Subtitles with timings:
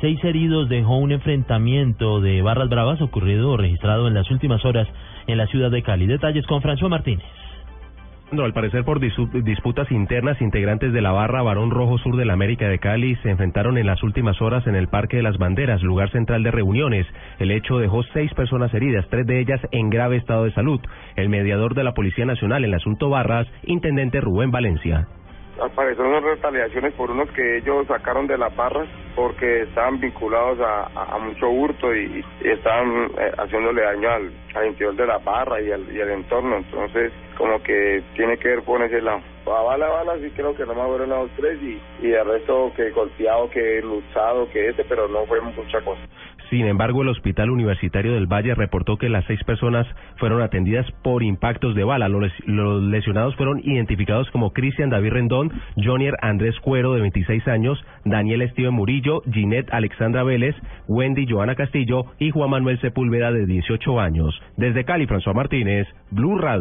[0.00, 4.88] seis heridos dejó un enfrentamiento de barras bravas ocurrido registrado en las últimas horas
[5.26, 6.06] en la ciudad de Cali.
[6.06, 7.24] Detalles con François Martínez.
[8.32, 12.34] No, al parecer por disputas internas, integrantes de la barra Barón Rojo Sur de la
[12.34, 15.82] América de Cali se enfrentaron en las últimas horas en el Parque de las Banderas,
[15.82, 17.06] lugar central de reuniones.
[17.40, 20.80] El hecho dejó seis personas heridas, tres de ellas en grave estado de salud.
[21.16, 25.08] El mediador de la Policía Nacional en el asunto Barras, intendente Rubén Valencia
[25.60, 30.58] al parecer son retaliaciones por unos que ellos sacaron de la parra porque estaban vinculados
[30.60, 35.70] a, mucho hurto y, estaban eh, haciéndole daño al, al, interior de la parra y
[35.70, 36.56] al, y al entorno.
[36.56, 39.20] Entonces, como que tiene que ver con ese lado.
[39.46, 42.24] A bala a bala sí creo que no me fueron los tres y, y el
[42.24, 46.00] resto que golpeado, que luchado, que ese, pero no fue mucha cosa.
[46.50, 51.22] Sin embargo, el Hospital Universitario del Valle reportó que las seis personas fueron atendidas por
[51.22, 52.08] impactos de bala.
[52.08, 52.32] Los,
[52.82, 58.74] lesionados fueron identificados como Cristian David Rendón, Jonier Andrés Cuero, de 26 años, Daniel Steven
[58.74, 58.99] Murillo,
[59.32, 60.54] Ginette Alexandra Vélez,
[60.88, 64.40] Wendy Joana Castillo y Juan Manuel Sepúlveda, de 18 años.
[64.56, 66.58] Desde Cali, François Martínez, Blue Radio.